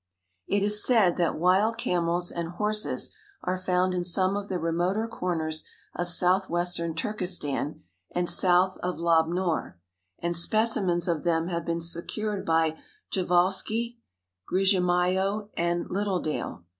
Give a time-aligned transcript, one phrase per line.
[0.47, 3.11] It is said that wild camels and horses
[3.43, 9.27] are found in some of the remoter corners of southwestern Turkestan and south of Lob
[9.27, 9.77] Nor,
[10.17, 12.79] and specimens of them have been secured by
[13.13, 13.97] Prjevalsky,
[14.51, 16.63] Grijimailo and Littledale.